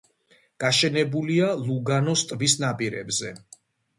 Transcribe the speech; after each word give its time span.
გაშენებულია 0.63 1.51
ლუგანოს 1.67 2.23
ტბის 2.31 2.57
ნაპირებზე. 2.65 3.33